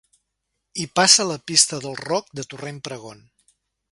[0.83, 3.25] Hi passa la Pista del Roc de Torrent Pregon.